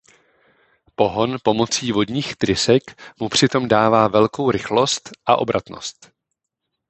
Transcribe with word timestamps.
Pohon 0.95 1.37
pomocí 1.43 1.91
vodních 1.91 2.35
trysek 2.35 3.01
mu 3.19 3.29
přitom 3.29 3.67
dává 3.67 4.07
velkou 4.07 4.51
rychlost 4.51 5.09
a 5.25 5.35
obratnost. 5.35 6.11